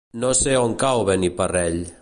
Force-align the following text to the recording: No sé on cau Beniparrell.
No 0.21 0.29
sé 0.39 0.55
on 0.61 0.73
cau 0.85 1.05
Beniparrell. 1.11 1.81